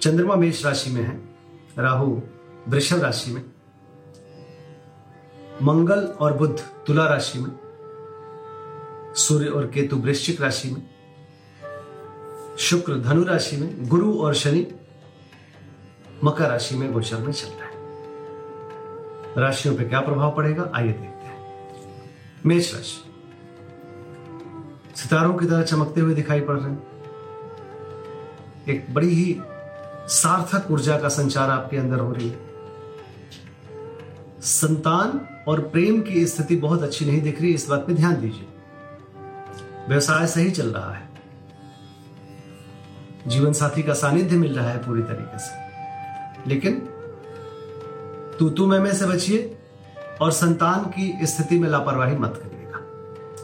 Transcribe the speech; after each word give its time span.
चंद्रमा 0.00 0.36
मेष 0.36 0.64
राशि 0.66 0.90
में 0.90 1.02
है, 1.02 1.28
राहु 1.78 2.20
वृषभ 2.68 2.98
राशि 2.98 3.30
में, 3.30 3.44
मंगल 5.62 6.04
और 6.04 6.32
बुध 6.32 6.60
तुला 6.86 7.06
राशि 7.06 7.38
में, 7.38 7.52
सूर्य 9.14 9.46
और 9.46 9.66
केतु 9.66 9.96
वृश्चिक 9.96 10.40
राशि 10.40 10.70
में, 10.70 10.90
शुक्र 12.58 13.00
धनु 13.00 13.24
राशि 13.24 13.56
में, 13.56 13.88
गुरु 13.88 14.18
और 14.18 14.34
शनि 14.34 14.66
मकर 16.24 16.48
राशि 16.48 16.76
में 16.76 16.92
गोचर 16.92 17.16
में 17.16 17.32
चल 17.32 17.48
रहा 17.48 17.64
है। 17.64 17.76
राशियों 19.38 19.76
पे 19.76 19.84
क्या 19.84 20.00
प्रभाव 20.00 20.36
पड़ेगा? 20.36 20.70
आइए 20.74 20.88
देखते 20.88 21.26
हैं। 21.26 21.40
मेष 22.46 22.74
राशि। 22.74 23.02
सितारों 24.96 25.34
की 25.34 25.46
तरह 25.46 25.62
चमकते 25.62 26.00
हुए 26.00 26.14
दिखाई 26.14 26.40
पड़ 26.40 26.56
रहे 26.56 26.70
हैं। 26.70 26.86
एक 28.68 28.94
बड़ी 28.94 29.08
ही 29.08 29.40
सार्थक 30.08 30.70
ऊर्जा 30.70 30.98
का 30.98 31.08
संचार 31.08 31.50
आपके 31.50 31.76
अंदर 31.76 31.98
हो 31.98 32.12
रही 32.12 32.28
है। 32.28 32.46
संतान 34.40 35.28
और 35.48 35.60
प्रेम 35.60 36.02
की 36.02 36.26
स्थिति 36.26 36.56
बहुत 36.56 36.82
अच्छी 36.82 37.04
नहीं 37.04 37.22
दिख 37.22 37.40
रही, 37.40 37.54
इस 37.54 37.68
बात 37.68 37.86
पे 37.86 37.94
ध्यान 37.94 38.20
दीजिए। 38.20 38.46
व्यवसाय 39.88 40.26
सही 40.26 40.50
चल 40.50 40.68
रहा 40.68 40.94
है। 40.94 41.08
जीवन 43.26 43.52
साथी 43.52 43.82
का 43.82 43.94
सानिध्य 43.94 44.36
मिल 44.36 44.56
रहा 44.56 44.70
है 44.70 44.78
पूरी 44.78 45.02
तरीके 45.02 45.38
से। 45.38 45.66
लेकिन 46.48 46.80
तू 48.38 48.50
तू 48.50 48.66
मैं 48.66 48.94
से 48.94 49.06
बचिए 49.06 49.58
और 50.20 50.30
संतान 50.30 50.84
की 50.84 51.26
स्थिति 51.26 51.58
में 51.58 51.68
लापरवाही 51.68 52.16
मत 52.16 52.40
करिएगा। 52.42 52.80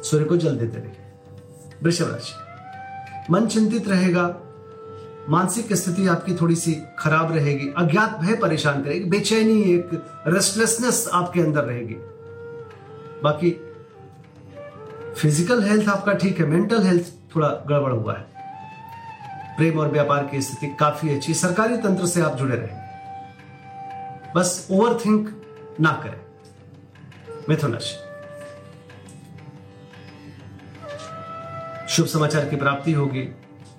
सूर्य 0.02 0.24
को 0.24 0.36
जल 0.36 0.56
देते 0.56 0.78
रहिए। 0.78 1.12
वृषभ 1.82 2.10
राशि। 2.10 2.34
मन 3.30 3.47
चिंतित 3.47 3.88
रहेगा 3.88 4.41
मानसिक 5.28 5.73
स्थिति 5.73 6.06
आपकी 6.06 6.34
थोड़ी 6.34 6.55
सी 6.56 6.73
खराब 6.98 7.33
रहेगी, 7.33 7.69
अज्ञात 7.77 8.19
भय 8.20 8.34
परेशान 8.34 8.83
करेगी, 8.83 9.05
बेचैनी, 9.11 9.62
एक 9.75 9.91
रेस्टलेसनेस 10.27 11.09
आपके 11.12 11.41
अंदर 11.41 11.65
रहेगी। 11.65 11.95
बाकी 13.23 13.50
फ़िज़िकल 15.17 15.62
हेल्थ 15.62 15.89
आपका 15.89 16.12
ठीक 16.15 16.39
है 16.41 16.47
मेंटल 16.47 16.83
हेल्थ 16.83 17.12
थोड़ा 17.34 17.48
गड़बड़ 17.69 17.93
हुआ 17.93 18.17
है। 18.17 18.27
प्रेम 19.56 19.78
और 19.78 19.91
व्यापार 19.91 20.27
की 20.27 20.41
स्थिति 20.43 20.67
काफ़ी 20.81 21.15
अच्छी, 21.15 21.34
सरकारी 21.34 21.77
तंत्र 21.77 22.06
से 22.06 22.20
आप 22.20 22.37
जुड़े 22.37 22.56
रहेंगे। 22.56 22.81
बस 24.37 24.69
ओवर 24.70 24.98
थिंक 25.05 25.28
ना 25.81 25.93
करें। 26.05 26.20
मिथुन 27.48 27.73
राशि 27.73 27.97
शुभ 31.89 32.06
समाचार 32.06 32.48
की 32.48 32.56
प्राप्ति 32.56 32.93
होगी। 32.93 33.28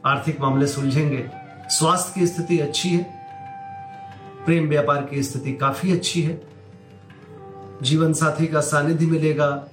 आर्थिक 0.06 0.42
मामले 0.42 0.68
सुलझेंगे। 0.68 1.30
स्वास्थ्य 1.70 2.20
की 2.20 2.28
स्थिति 2.28 2.60
अच्छी 2.60 2.90
है। 2.90 3.28
प्रेम 4.46 4.70
व्यापार 4.70 5.06
की 5.06 5.24
स्थिति 5.24 5.54
काफ़ी 5.54 5.92
अच्छी 5.92 6.22
है। 6.22 6.48
जीवन 7.82 8.14
साथी 8.14 8.48
का 8.48 8.62
सानिध्य 8.62 9.06
मिलेगा। 9.06 9.68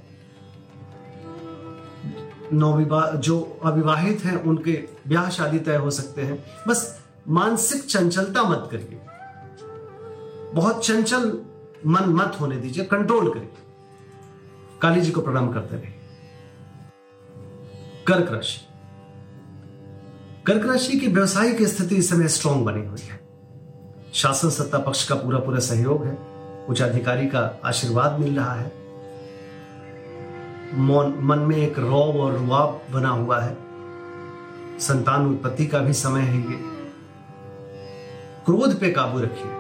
नवविवाह 2.52 3.10
जो 3.10 3.60
अविवाहित 3.64 4.24
हैं, 4.24 4.36
उनके 4.36 4.88
ब्याह 5.08 5.30
शादी 5.30 5.58
तय 5.58 5.76
हो 5.76 5.90
सकते 5.90 6.22
हैं। 6.22 6.44
बस 6.68 7.00
मानसिक 7.28 7.84
चंचलता 7.84 8.42
मत 8.42 8.68
करिए। 8.70 9.00
बहुत 10.54 10.86
चंचल 10.86 11.42
मन 11.86 12.04
मत 12.04 12.36
होने 12.40 12.56
दीजिए, 12.56 12.84
कंट्रोल 12.84 13.34
करिए। 13.34 13.52
काली 14.82 15.00
जी 15.00 15.10
को 15.10 15.20
प्रणाम 15.20 15.52
करते 15.52 15.76
रहिए। 15.76 16.00
कर्क 18.06 18.32
राशि। 18.32 18.69
कर्क 20.50 20.66
राशि 20.66 20.98
की 20.98 21.06
व्यवसायिक 21.06 21.62
स्थिति 21.62 21.96
इस 21.96 22.10
समय 22.10 22.28
स्ट्रांग 22.28 22.64
बनी 22.64 22.86
हुई 22.86 23.00
है। 23.00 23.20
शासन 24.14 24.50
सत्ता 24.50 24.78
पक्ष 24.78 25.08
का 25.08 25.14
पूरा 25.14 25.38
पूरा 25.38 25.58
सहयोग 25.58 26.04
है। 26.06 26.18
उच्च 26.68 26.82
अधिकारी 26.82 27.26
का 27.26 27.60
आशीर्वाद 27.64 28.20
मिल 28.20 28.36
रहा 28.36 28.54
है। 28.54 28.72
मौन, 30.74 31.18
मन 31.22 31.38
में 31.38 31.56
एक 31.56 31.78
रौब 31.78 32.16
और 32.16 32.32
रुआब 32.32 32.82
बना 32.90 33.08
हुआ 33.08 33.40
है। 33.40 33.56
संतान 34.78 35.26
उत्पत्ति 35.26 35.66
का 35.66 35.78
भी 35.78 35.92
समय 35.92 36.20
है 36.20 36.38
ये। 36.38 36.58
क्रोध 38.46 38.80
पे 38.80 38.90
काबू 38.90 39.20
रखिए। 39.20 39.52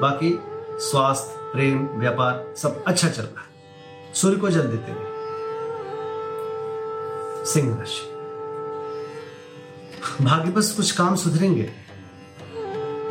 बाकी 0.00 0.40
स्वास्थ्य, 0.78 1.34
प्रेम, 1.52 1.86
व्यापार 1.86 2.54
सब 2.56 2.84
अच्छा 2.86 3.08
चल 3.08 3.22
रहा 3.22 3.40
है। 3.40 3.48
सूर्य 4.14 4.36
को 4.36 4.50
जल 4.50 4.62
देते 4.62 4.92
रहे 4.92 5.10
सिंह 7.44 7.78
राशि। 7.78 8.09
भाग्य 10.20 10.50
बस 10.50 10.72
कुछ 10.72 10.90
काम 10.90 11.16
सुधरेंगे। 11.16 11.70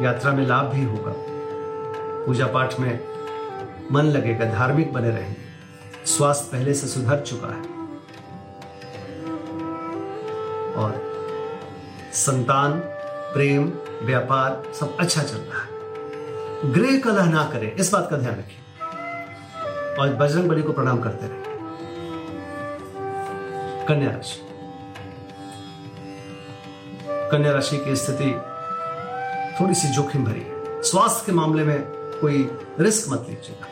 यात्रा 0.02 0.31
में 0.31 0.47
लाभ 0.47 0.66
भी 0.66 0.84
होगा। 0.84 1.14
पूजा 2.25 2.47
पाठ 2.47 2.80
में 2.80 3.00
मन 3.92 4.03
लगेगा, 4.03 4.46
धार्मिक 4.46 4.94
बने 4.94 5.09
रहेंगे 5.09 5.50
स्वास्थ्य 6.06 6.50
पहले 6.52 6.74
से 6.74 6.88
सुधर 6.88 7.20
चुका 7.20 7.47
है। 7.47 7.64
और 10.74 11.14
संतान, 12.14 12.80
प्रेम, 13.34 13.72
व्यापार 14.03 14.64
सब 14.80 14.97
अच्छा 15.00 15.24
चल 15.24 15.38
रहा 15.38 15.62
है। 15.62 15.70
गृह 16.72 17.00
कलह 17.00 17.26
ना 17.26 17.44
करें, 17.44 17.76
इस 17.76 17.94
बात 17.94 18.08
का 18.09 18.18
ध्यान 18.18 18.36
रखिए 18.36 18.59
और 20.00 20.16
बजरंग 20.16 20.50
बली 20.50 20.64
को 20.64 20.74
प्रणाम 20.74 21.02
करते 21.02 21.28
रहे। 21.28 21.44
कन्या 23.86 24.12
राशि 24.12 24.49
कन्या 27.31 27.51
राशि 27.51 27.78
की 27.78 27.95
स्थिति 27.95 28.31
थोड़ी 29.59 29.73
सी 29.73 29.88
जोखिम 29.88 30.25
भरी 30.25 30.40
है। 30.40 30.81
स्वास्थ्य 30.81 31.23
के 31.25 31.31
मामले 31.31 31.63
में 31.63 31.81
कोई 32.22 32.51
रिस्क 32.79 33.09
मत 33.09 33.25
लीजिएगा। 33.29 33.67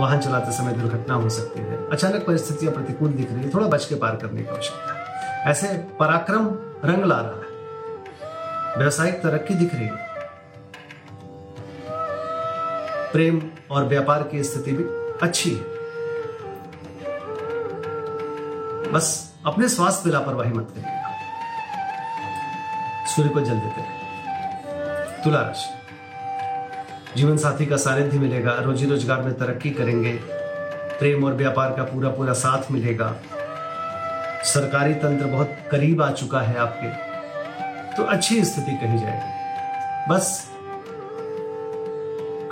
वाहन 0.00 0.18
चलाते 0.18 0.52
समय 0.52 0.72
दुर्घटना 0.72 1.14
हो 1.14 1.28
सकती 1.28 1.60
है। 1.60 1.90
अचानक 1.90 2.26
परिस्थितियाँ 2.26 2.72
प्रतिकूल 2.74 3.12
दिख 3.12 3.32
रही 3.32 3.44
है। 3.44 3.50
थोड़ा 3.54 3.66
बच 3.66 3.84
के 3.84 3.94
पार 3.94 4.16
करने 4.16 4.42
की 4.42 4.48
आवश्यकता 4.48 4.94
है। 4.94 5.04
ऐसे 5.50 5.68
पराक्रम 6.00 6.46
रंग 6.84 7.04
ला 7.04 7.20
रहा 7.20 7.30
है। 7.30 8.78
व्यवसायिक 8.78 9.22
तरक्की 9.22 9.54
दिख 9.54 9.74
रही 9.74 9.84
है। 9.84 10.14
प्रेम 13.12 13.42
और 13.70 13.84
व्यापार 13.84 14.22
की 14.22 14.44
स्थिति 14.44 14.72
भी 14.72 14.84
अच्छी 15.22 15.50
है। 15.50 15.64
बस 18.92 19.34
अपने 19.46 19.68
स्वास्थ्य 19.68 20.02
में 20.06 20.12
लापरवाही 20.12 20.52
मत 20.52 20.68
करिएगा 20.70 20.93
सूर्य 23.16 23.28
को 23.28 23.40
जल 23.40 23.58
देते 23.58 23.80
हैं। 23.80 25.22
तुला 25.24 25.40
राशि 25.40 25.72
जीवन 27.16 27.36
साथी 27.36 27.66
का 27.66 27.76
सानिध्य 27.76 28.18
मिलेगा 28.18 28.54
रोजी 28.60 28.86
रोज़गार 28.86 29.22
में 29.22 29.34
तरक्की 29.34 29.70
करेंगे, 29.70 30.12
प्रेम 30.98 31.24
और 31.24 31.34
व्यापार 31.34 31.74
का 31.76 31.82
पूरा 31.84 32.10
पूरा 32.10 32.32
साथ 32.34 32.70
मिलेगा। 32.70 33.14
सरकारी 34.44 34.94
तंत्र 34.94 35.26
बहुत 35.26 35.56
करीब 35.70 36.02
आ 36.02 36.10
चुका 36.12 36.40
है 36.40 36.56
आपके 36.58 36.88
तो 37.96 38.02
अच्छी 38.04 38.44
स्थिति 38.44 38.72
कही 38.76 38.98
जाएगी। 38.98 40.10
बस 40.10 40.50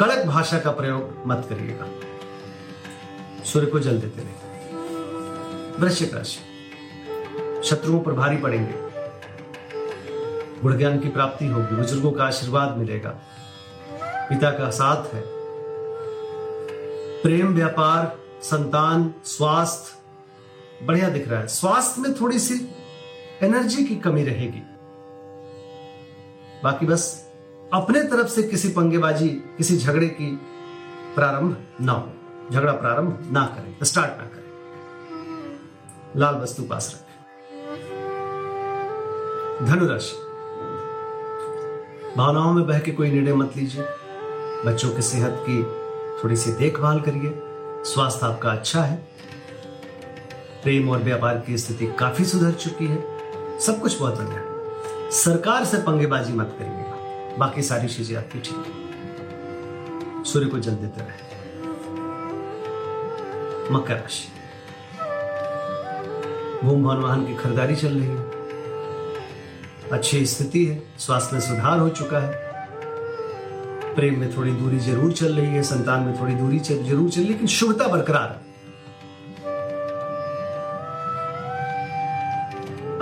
कड़क 0.00 0.24
भाषा 0.26 0.58
का 0.58 0.70
प्रयोग 0.70 1.22
मत 1.26 1.46
करिएगा। 1.48 1.86
सूर्य 3.44 3.66
को 3.66 3.78
जल 3.80 3.98
देते 4.00 4.22
रहे 4.22 4.34
वृश्चिक 5.80 6.14
राशि। 6.14 6.40
शत्रुओं 7.64 8.00
पर 8.00 8.12
भारी 8.12 8.36
पड़ेंगे। 8.36 8.91
गुण 10.62 10.78
ज्ञान 10.78 10.98
की 10.98 11.08
प्राप्ति 11.08 11.46
होगी, 11.46 11.76
बुज़ुर्गों 11.76 12.12
का 12.12 12.24
आशीर्वाद 12.24 12.76
मिलेगा। 12.76 13.10
पिता 14.02 14.50
का 14.50 14.70
साथ 14.70 15.14
है। 15.14 15.22
प्रेम, 17.22 17.54
व्यापार, 17.54 18.18
संतान, 18.42 19.14
स्वास्थ्य, 19.24 20.02
बढ़िया 20.86 21.08
दिख 21.08 21.28
रहा 21.28 21.40
है। 21.40 21.48
स्वास्थ्य 21.48 22.00
में 22.00 22.20
थोड़ी 22.20 22.38
सी 22.38 22.74
एनर्जी 23.42 23.84
की 23.84 23.96
कमी 23.96 24.24
रहेगी। 24.24 24.62
बाकी 26.64 26.86
बस 26.86 27.32
अपने 27.74 28.02
तरफ़ 28.02 28.28
से 28.28 28.42
किसी 28.42 28.68
पंगेबाजी, 28.68 29.28
किसी 29.28 29.78
झगड़े 29.78 30.08
की 30.08 30.40
प्रारंभ 31.14 31.56
ना 31.80 31.92
हो। 31.92 32.12
झगड़ा 32.52 32.72
प्रारंभ 32.72 33.28
ना 33.32 33.46
करें, 33.46 33.76
स्टार्ट 33.82 34.10
ना 34.10 34.24
करें। 34.24 34.42
लाल 36.16 36.34
वस्तु 36.34 36.62
पास 36.62 36.94
रखें। 36.94 37.12
धनुराशि। 39.66 40.31
भावनाओं 42.16 42.52
में 42.52 42.66
बह 42.66 42.78
के 42.78 42.90
कोई 42.90 43.10
निर्णय 43.10 43.34
मत 43.34 43.52
लीजिए। 43.56 43.84
बच्चों 44.66 44.90
की 44.90 45.02
सेहत 45.02 45.44
की 45.48 45.62
थोड़ी 46.22 46.36
सी 46.36 46.52
देखभाल 46.52 47.00
करिए। 47.00 47.32
स्वास्थ्य 47.84 48.26
आपका 48.26 48.50
अच्छा 48.50 48.82
है। 48.82 48.96
प्रेम 50.62 50.90
और 50.90 50.98
व्यापार 50.98 51.38
की 51.38 51.58
स्थिति 51.58 51.86
काफ़ी 51.98 52.24
सुधर 52.24 52.52
चुकी 52.52 52.86
है। 52.86 52.98
सब 53.60 53.80
कुछ 53.80 53.98
बहुत 54.00 54.18
बढ़िया 54.18 54.40
है। 54.40 55.10
सरकार 55.10 55.64
से 55.64 55.78
पंगेबाजी 55.78 56.32
मत 56.32 56.56
करिएगा 56.58 57.36
बाकी 57.38 57.62
सारी 57.62 57.88
चीज़ें 57.88 58.16
आपकी 58.16 58.40
ठीक 58.40 58.64
है। 58.66 60.24
सूर्य 60.24 60.46
को 60.46 60.58
जल 60.58 60.74
देते 60.74 61.00
रहे। 61.00 61.30
मकर 63.74 63.94
राशि। 63.94 64.28
भूम 66.64 66.82
भवन 66.84 66.96
वाहन 66.96 67.26
की 67.26 67.34
खरीदारी 67.34 67.76
चल 67.76 67.88
रही 67.88 68.08
है। 68.08 68.31
अच्छी 69.92 70.24
स्थिति 70.26 70.64
है 70.64 70.82
स्वास्थ्य 70.98 71.36
में 71.36 71.40
सुधार 71.40 71.78
हो 71.78 71.88
चुका 71.90 72.18
है। 72.18 72.30
प्रेम 73.94 74.18
में 74.20 74.36
थोड़ी 74.36 74.52
दूरी 74.52 74.78
ज़रूर 74.80 75.12
चल 75.12 75.34
रही 75.34 75.54
है 75.54 75.62
संतान 75.62 76.02
में 76.02 76.20
थोड़ी 76.20 76.34
दूरी 76.34 76.58
चल, 76.60 76.82
ज़रूर 76.84 77.10
चल 77.10 77.20
रही 77.20 77.28
लेकिन 77.28 77.46
शुभता 77.48 77.86
बरकरार 77.88 78.28
है। 78.28 78.36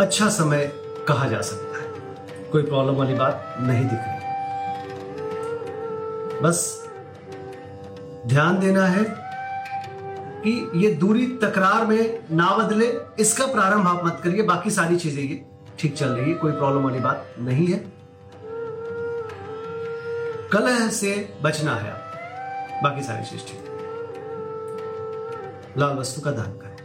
अच्छा 0.00 0.28
समय 0.30 0.70
कहा 1.08 1.26
जा 1.28 1.40
सकता 1.42 1.80
है। 1.80 1.86
कोई 2.52 2.62
प्रॉब्लम 2.62 2.94
वाली 2.94 3.14
बात 3.14 3.56
नहीं 3.60 3.84
दिख 3.84 3.98
रही। 3.98 4.18
बस 6.42 6.58
ध्यान 8.26 8.58
देना 8.60 8.86
है 8.86 9.04
कि 10.42 10.52
ये 10.76 10.90
दूरी 10.94 11.26
तकरार 11.42 11.86
में 11.86 12.18
ना 12.32 12.48
बदले 12.56 12.86
इसका 13.20 13.46
प्रारंभ 13.46 13.86
आप 13.88 14.04
मत 14.04 14.20
करिए 14.24 14.42
बाकी 14.44 14.70
सारी 14.70 14.96
चीज़ें 14.96 15.22
ये 15.22 15.34
ठीक 15.80 15.96
चल 15.96 16.08
रही 16.08 16.30
है, 16.30 16.36
कोई 16.36 16.52
प्रॉब्लम 16.52 16.82
वाली 16.82 17.00
बात 17.00 17.34
नहीं 17.38 17.66
है। 17.66 17.78
कलह 20.52 20.88
से 20.88 21.34
बचना 21.42 21.74
है 21.74 21.90
आप 21.90 22.80
बाकी 22.82 23.02
सारी 23.02 23.24
चीज़ 23.24 23.40
ठीक। 23.40 23.64
लाल 25.78 25.96
वस्तु 25.96 26.20
का 26.20 26.30
दान 26.30 26.52
करें। 26.52 26.76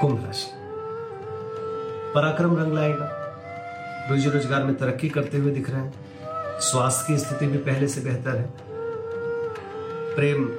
कुंभ 0.00 0.26
राशि। 0.26 0.50
पराक्रम 2.14 2.56
रंग 2.56 2.72
लाएगा। 2.72 3.08
रोजी 4.10 4.30
रोज़गार 4.30 4.62
में 4.62 4.74
तरक्की 4.74 5.08
करते 5.08 5.38
हुए 5.38 5.52
दिख 5.52 5.70
रहे 5.70 5.80
हैं। 5.80 5.94
स्वास्थ्य 6.60 7.04
की 7.08 7.18
स्थिति 7.18 7.46
भी 7.46 7.58
पहले 7.58 7.88
से 7.88 8.00
बेहतर 8.00 8.36
है। 8.36 8.50
प्रेम 10.16 10.50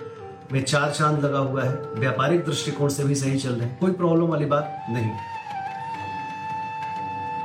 में 0.51 0.63
चार 0.63 0.91
चाँद 0.91 1.25
लगा 1.25 1.39
हुआ 1.39 1.63
है। 1.63 1.73
व्यापारिक 1.95 2.45
दृष्टिकोण 2.45 2.89
से 2.89 3.03
भी 3.03 3.15
सही 3.15 3.39
चल 3.39 3.49
रहे 3.49 3.67
हैं। 3.67 3.79
कोई 3.79 3.91
प्रॉब्लम 3.91 4.27
वाली 4.27 4.45
बात 4.45 4.85
नहीं 4.89 5.38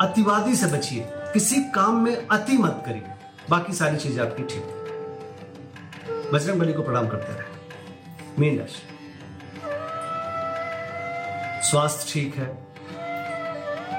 अतिवादी 0.04 0.54
से 0.56 0.66
बचिए। 0.66 1.06
किसी 1.08 1.56
काम 1.56 2.00
में 2.00 2.26
अति 2.26 2.58
मत 2.58 2.82
करिए। 2.86 3.02
बाकी 3.50 3.72
सारी 3.72 3.96
चीज़ें 3.96 4.26
आपकी 4.26 4.42
ठीक 4.42 4.62
है। 4.62 4.84
बजरंग 6.32 6.60
बली 6.60 6.72
को 6.72 6.82
प्रणाम 6.82 7.08
करते 7.08 7.32
रहे। 7.32 7.44
मीन 8.38 8.58
राशि। 8.58 8.82
स्वास्थ्य 11.70 12.12
ठीक 12.12 12.34
है। 12.34 12.46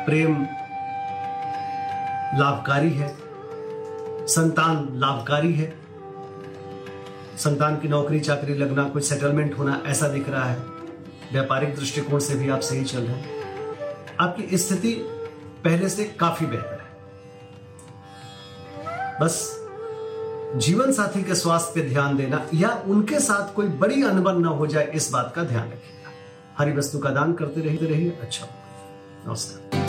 प्रेम 0.05 0.43
लाभकारी 2.39 2.91
है। 2.91 3.17
संतान 4.27 4.89
लाभकारी 4.91 5.53
है। 5.53 5.73
संतान 7.37 7.77
की 7.77 7.87
नौकरी 7.87 8.19
चाकरी 8.19 8.53
लगना, 8.53 8.83
कोई 8.89 9.01
सेटलमेंट 9.01 9.57
होना, 9.57 9.83
ऐसा 9.85 10.07
दिख 10.07 10.29
रहा 10.29 10.45
है। 10.45 10.57
व्यापारिक 11.31 11.75
दृष्टिकोण 11.75 12.19
से 12.19 12.35
भी 12.35 12.49
आप 12.49 12.59
सही 12.59 12.83
चल 12.83 12.99
रहे 12.99 13.15
हैं। 13.15 13.29
आपकी 14.19 14.57
स्थिति 14.57 15.14
पहले 15.65 15.89
से 15.89 16.03
काफ़ी 16.19 16.45
बेहतर 16.45 16.79
है। 16.79 16.89
बस 19.21 19.37
जीवन 20.55 20.91
साथी 20.91 21.23
के 21.23 21.35
स्वास्थ्य 21.35 21.71
पे 21.75 21.89
ध्यान 21.89 22.17
देना 22.17 22.45
या 22.53 22.69
उनके 22.87 23.19
साथ 23.19 23.53
कोई 23.55 23.67
बड़ी 23.81 24.03
अनबन 24.03 24.41
ना 24.41 24.49
हो 24.49 24.67
जाए 24.67 24.91
इस 24.95 25.09
बात 25.11 25.33
का 25.35 25.43
ध्यान 25.43 25.67
रखिएगा। 25.67 26.11
हरी 26.57 26.71
वस्तु 26.71 26.99
का 26.99 27.09
दान 27.09 27.33
करते 27.33 27.61
रहते 27.61 27.85
रहिए। 27.85 28.09
अच्छा 28.21 28.47
नमस्कार। 29.27 29.83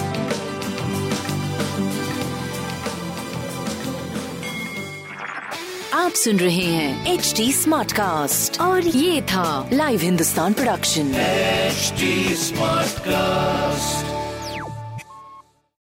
आप 5.94 6.12
सुन 6.12 6.36
रहे 6.36 6.64
हैं 6.64 7.14
एच 7.14 7.32
डी 7.36 7.52
स्मार्ट 7.52 7.92
कास्ट 7.92 8.60
और 8.60 8.86
ये 8.86 9.22
था 9.22 9.68
live 9.72 10.00
Hindustan 10.00 10.52
production 10.52 11.14
H 11.14 11.92
smart 12.38 12.86
Smartcast. 12.98 14.15